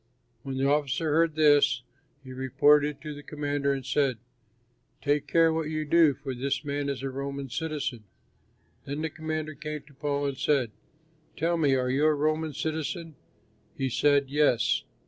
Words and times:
When 0.41 0.57
the 0.57 0.67
officer 0.67 1.11
heard 1.11 1.35
this 1.35 1.83
he 2.23 2.33
reported 2.33 2.87
it 2.95 3.01
to 3.01 3.13
the 3.13 3.21
commander 3.21 3.71
and 3.71 3.85
said: 3.85 4.17
"Take 4.99 5.27
care 5.27 5.53
what 5.53 5.69
you 5.69 5.85
do, 5.85 6.15
for 6.15 6.33
this 6.33 6.65
man 6.65 6.89
is 6.89 7.03
a 7.03 7.11
Roman 7.11 7.49
citizen." 7.51 8.05
Then 8.85 9.03
the 9.03 9.11
commander 9.11 9.53
came 9.53 9.83
to 9.83 9.93
Paul 9.93 10.25
and 10.25 10.37
said, 10.39 10.71
"Tell 11.37 11.55
me, 11.55 11.75
are 11.75 11.91
you 11.91 12.05
a 12.05 12.15
Roman 12.15 12.53
citizen?" 12.53 13.13
He 13.77 13.89
said, 13.89 14.27
"Yes." 14.31 14.81